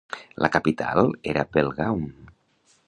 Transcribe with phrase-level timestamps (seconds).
[0.43, 2.05] La capital era Belgaum.